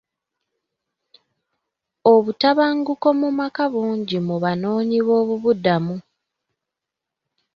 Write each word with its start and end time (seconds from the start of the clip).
Obutabanguko 2.13 3.07
mu 3.19 3.29
maka 3.39 3.63
bungi 3.73 4.17
mu 4.27 4.35
banoonyiboobubudamu. 4.43 5.95